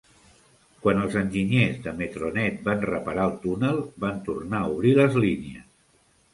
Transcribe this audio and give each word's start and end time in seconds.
Quan 0.85 1.01
els 1.01 1.17
enginyers 1.21 1.83
de 1.83 1.93
Metronet 1.99 2.59
van 2.69 2.83
reparar 2.93 3.29
el 3.33 3.37
túnel, 3.47 3.81
van 4.07 4.21
tornar 4.31 4.65
a 4.65 4.75
obrir 4.75 4.99
les 5.05 5.23
línies. 5.23 5.73